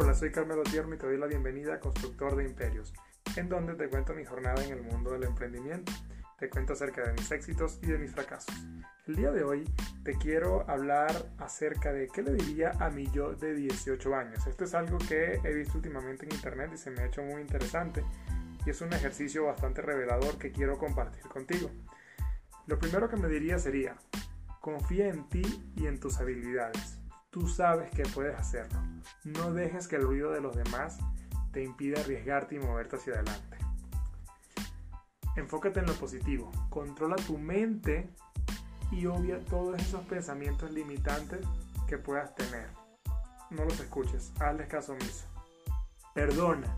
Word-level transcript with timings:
Hola, 0.00 0.14
soy 0.14 0.30
Carmelo 0.30 0.62
Tierno 0.62 0.94
y 0.94 0.98
te 0.98 1.06
doy 1.06 1.18
la 1.18 1.26
bienvenida 1.26 1.74
a 1.74 1.80
Constructor 1.80 2.36
de 2.36 2.44
Imperios, 2.44 2.94
en 3.34 3.48
donde 3.48 3.74
te 3.74 3.88
cuento 3.88 4.14
mi 4.14 4.24
jornada 4.24 4.64
en 4.64 4.72
el 4.72 4.80
mundo 4.80 5.10
del 5.10 5.24
emprendimiento. 5.24 5.90
Te 6.38 6.48
cuento 6.48 6.74
acerca 6.74 7.02
de 7.02 7.14
mis 7.14 7.28
éxitos 7.32 7.80
y 7.82 7.86
de 7.86 7.98
mis 7.98 8.12
fracasos. 8.12 8.54
El 9.08 9.16
día 9.16 9.32
de 9.32 9.42
hoy 9.42 9.64
te 10.04 10.16
quiero 10.16 10.64
hablar 10.70 11.10
acerca 11.38 11.92
de 11.92 12.06
qué 12.06 12.22
le 12.22 12.34
diría 12.34 12.70
a 12.78 12.90
mi 12.90 13.10
yo 13.10 13.32
de 13.32 13.56
18 13.56 14.14
años. 14.14 14.46
Esto 14.46 14.62
es 14.62 14.74
algo 14.74 14.98
que 14.98 15.40
he 15.42 15.52
visto 15.52 15.78
últimamente 15.78 16.26
en 16.26 16.32
internet 16.32 16.70
y 16.72 16.78
se 16.78 16.92
me 16.92 17.00
ha 17.00 17.06
hecho 17.06 17.24
muy 17.24 17.40
interesante 17.40 18.04
y 18.64 18.70
es 18.70 18.80
un 18.80 18.92
ejercicio 18.92 19.46
bastante 19.46 19.82
revelador 19.82 20.38
que 20.38 20.52
quiero 20.52 20.78
compartir 20.78 21.24
contigo. 21.24 21.72
Lo 22.68 22.78
primero 22.78 23.08
que 23.08 23.16
me 23.16 23.26
diría 23.26 23.58
sería, 23.58 23.96
confía 24.60 25.08
en 25.08 25.28
ti 25.28 25.72
y 25.74 25.88
en 25.88 25.98
tus 25.98 26.20
habilidades. 26.20 26.97
Tú 27.38 27.46
sabes 27.46 27.88
que 27.92 28.02
puedes 28.02 28.36
hacerlo. 28.36 28.80
No 29.22 29.52
dejes 29.52 29.86
que 29.86 29.94
el 29.94 30.02
ruido 30.02 30.32
de 30.32 30.40
los 30.40 30.56
demás 30.56 30.98
te 31.52 31.62
impida 31.62 32.00
arriesgarte 32.00 32.56
y 32.56 32.58
moverte 32.58 32.96
hacia 32.96 33.14
adelante. 33.14 33.58
Enfócate 35.36 35.78
en 35.78 35.86
lo 35.86 35.92
positivo. 35.94 36.50
Controla 36.68 37.14
tu 37.14 37.38
mente 37.38 38.10
y 38.90 39.06
obvia 39.06 39.38
todos 39.44 39.80
esos 39.80 40.04
pensamientos 40.06 40.72
limitantes 40.72 41.46
que 41.86 41.96
puedas 41.96 42.34
tener. 42.34 42.70
No 43.50 43.64
los 43.64 43.78
escuches, 43.78 44.32
hazles 44.40 44.66
caso 44.66 44.94
omiso. 44.94 45.26
Perdona. 46.14 46.76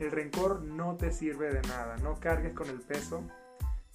El 0.00 0.10
rencor 0.10 0.62
no 0.62 0.96
te 0.96 1.12
sirve 1.12 1.54
de 1.54 1.62
nada. 1.68 1.96
No 1.98 2.18
cargues 2.18 2.52
con 2.54 2.68
el 2.68 2.80
peso 2.80 3.22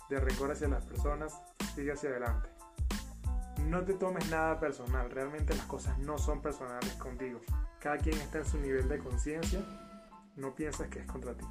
de 0.10 0.22
rencor 0.22 0.52
hacia 0.52 0.70
las 0.70 0.86
personas. 0.86 1.34
Sigue 1.76 1.92
hacia 1.92 2.10
adelante 2.12 2.55
no 3.66 3.84
te 3.84 3.94
tomes 3.94 4.30
nada 4.30 4.60
personal, 4.60 5.10
realmente 5.10 5.56
las 5.56 5.66
cosas 5.66 5.98
no 6.00 6.18
son 6.18 6.42
personales 6.42 6.94
contigo. 6.94 7.40
Cada 7.80 7.98
quien 7.98 8.18
está 8.20 8.40
en 8.40 8.46
su 8.46 8.60
nivel 8.60 8.88
de 8.88 9.00
conciencia, 9.00 9.60
no 10.36 10.56
piensas 10.56 10.88
que 10.90 11.00
es 11.00 11.08
contra 11.08 11.36
ti. 11.36 11.46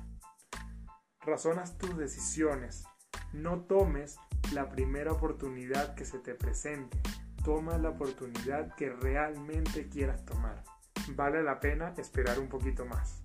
Razonas 1.21 1.79
tus 1.79 1.97
decisiones, 1.97 2.85
no 3.33 3.63
tomes 3.63 4.19
la 4.53 4.69
primera 4.69 5.13
oportunidad 5.13 5.95
que 5.95 6.05
se 6.05 6.19
te 6.19 6.35
presente, 6.35 7.01
toma 7.45 7.79
la 7.79 7.91
oportunidad 7.91 8.75
que 8.75 8.91
realmente 8.91 9.89
quieras 9.89 10.25
tomar. 10.25 10.63
Vale 11.09 11.43
la 11.43 11.61
pena 11.61 11.95
esperar 11.97 12.39
un 12.39 12.49
poquito 12.49 12.85
más. 12.87 13.24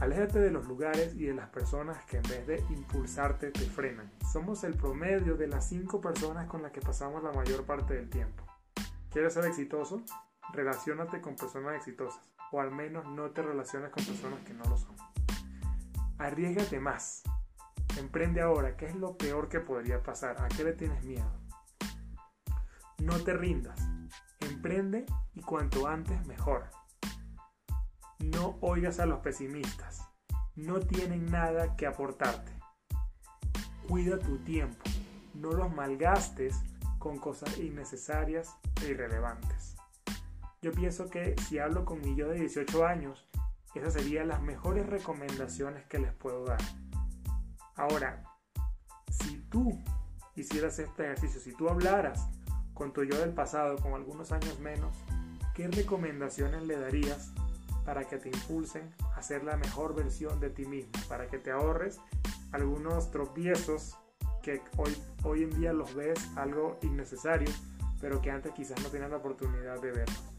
Aléjate 0.00 0.38
de 0.38 0.50
los 0.50 0.66
lugares 0.66 1.14
y 1.14 1.26
de 1.26 1.34
las 1.34 1.50
personas 1.50 2.02
que 2.06 2.16
en 2.16 2.22
vez 2.22 2.46
de 2.46 2.64
impulsarte 2.70 3.50
te 3.50 3.60
frenan. 3.60 4.10
Somos 4.32 4.64
el 4.64 4.74
promedio 4.74 5.36
de 5.36 5.46
las 5.46 5.68
5 5.68 6.00
personas 6.00 6.46
con 6.46 6.62
las 6.62 6.72
que 6.72 6.80
pasamos 6.80 7.22
la 7.22 7.32
mayor 7.32 7.64
parte 7.66 7.92
del 7.92 8.08
tiempo. 8.08 8.42
¿Quieres 9.10 9.34
ser 9.34 9.44
exitoso? 9.44 10.02
Relaciónate 10.54 11.20
con 11.20 11.36
personas 11.36 11.76
exitosas 11.76 12.30
o 12.50 12.60
al 12.62 12.70
menos 12.70 13.06
no 13.08 13.30
te 13.30 13.42
relaciones 13.42 13.90
con 13.90 14.02
personas 14.02 14.40
que 14.40 14.54
no 14.54 14.64
lo 14.64 14.78
son. 14.78 14.96
Arriesgate 16.18 16.80
más. 16.80 17.22
Emprende 17.98 18.40
ahora. 18.40 18.78
¿Qué 18.78 18.86
es 18.86 18.96
lo 18.96 19.18
peor 19.18 19.50
que 19.50 19.60
podría 19.60 20.02
pasar? 20.02 20.40
¿A 20.40 20.48
qué 20.48 20.64
le 20.64 20.72
tienes 20.72 21.04
miedo? 21.04 21.30
No 23.02 23.20
te 23.20 23.34
rindas. 23.34 23.78
Emprende 24.40 25.04
y 25.34 25.42
cuanto 25.42 25.86
antes 25.86 26.26
mejor. 26.26 26.64
No 28.20 28.58
oigas 28.60 29.00
a 29.00 29.06
los 29.06 29.20
pesimistas. 29.20 30.06
No 30.54 30.78
tienen 30.80 31.26
nada 31.26 31.74
que 31.76 31.86
aportarte. 31.86 32.52
Cuida 33.88 34.18
tu 34.18 34.38
tiempo. 34.38 34.82
No 35.34 35.52
los 35.52 35.72
malgastes 35.74 36.60
con 36.98 37.18
cosas 37.18 37.58
innecesarias 37.58 38.54
e 38.82 38.90
irrelevantes. 38.90 39.76
Yo 40.60 40.72
pienso 40.72 41.08
que 41.08 41.34
si 41.48 41.58
hablo 41.58 41.86
con 41.86 42.02
mi 42.02 42.14
yo 42.14 42.28
de 42.28 42.40
18 42.40 42.86
años, 42.86 43.26
esas 43.74 43.94
serían 43.94 44.28
las 44.28 44.42
mejores 44.42 44.86
recomendaciones 44.86 45.86
que 45.86 45.98
les 45.98 46.12
puedo 46.12 46.44
dar. 46.44 46.60
Ahora, 47.76 48.22
si 49.10 49.38
tú 49.48 49.82
hicieras 50.34 50.78
este 50.78 51.04
ejercicio, 51.04 51.40
si 51.40 51.54
tú 51.54 51.70
hablaras 51.70 52.28
con 52.74 52.92
tu 52.92 53.04
yo 53.04 53.18
del 53.18 53.32
pasado, 53.32 53.76
con 53.78 53.94
algunos 53.94 54.32
años 54.32 54.58
menos, 54.60 54.94
¿qué 55.54 55.68
recomendaciones 55.68 56.64
le 56.64 56.76
darías 56.78 57.32
para 57.84 58.04
que 58.04 58.18
te 58.18 58.28
impulsen 58.28 58.90
a 59.16 59.22
ser 59.22 59.44
la 59.44 59.56
mejor 59.56 59.94
versión 59.94 60.40
de 60.40 60.50
ti 60.50 60.64
mismo, 60.66 60.92
para 61.08 61.26
que 61.26 61.38
te 61.38 61.50
ahorres 61.50 62.00
algunos 62.52 63.10
tropiezos 63.10 63.96
que 64.42 64.62
hoy, 64.76 64.96
hoy 65.24 65.42
en 65.44 65.50
día 65.50 65.72
los 65.72 65.94
ves 65.94 66.18
algo 66.36 66.78
innecesario, 66.82 67.50
pero 68.00 68.20
que 68.20 68.30
antes 68.30 68.52
quizás 68.52 68.80
no 68.82 68.88
tenías 68.88 69.10
la 69.10 69.18
oportunidad 69.18 69.80
de 69.80 69.92
verlos. 69.92 70.30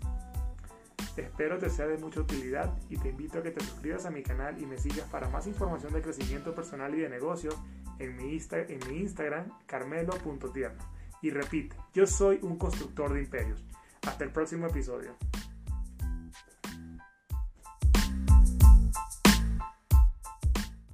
Espero 1.18 1.57
te 1.57 1.69
sea 1.69 1.88
de 1.88 1.97
mucha 1.97 2.22
utilidad 2.22 2.74
y 2.90 2.97
te 2.97 3.09
invito 3.09 3.40
a 3.40 3.44
que 3.44 3.52
te 3.52 3.63
suscribas 3.63 4.06
a 4.06 4.12
mi 4.12 4.23
canal 4.23 4.62
y 4.62 4.66
me 4.66 4.78
sigas 4.78 5.08
para 5.09 5.29
más 5.29 5.46
información 5.46 5.94
de 5.94 6.02
crecimiento 6.02 6.56
personal 6.56 6.96
y 6.96 7.02
de 7.02 7.09
negocios 7.09 7.56
en 8.00 8.16
mi, 8.16 8.40
en 8.52 8.79
mi 8.90 9.00
Instagram 9.00 9.46
carmelo.tierno. 9.66 10.79
Y 11.22 11.29
repite, 11.29 11.75
yo 11.94 12.08
soy 12.08 12.40
un 12.41 12.58
constructor 12.58 13.13
de 13.13 13.22
imperios. 13.22 13.63
Hasta 14.08 14.23
el 14.23 14.31
próximo 14.31 14.68
episodio. 14.68 15.16